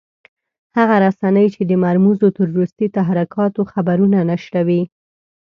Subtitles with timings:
[0.77, 4.81] هغه رسنۍ چې د مرموزو تروريستي تحرکاتو خبرونه نشروي.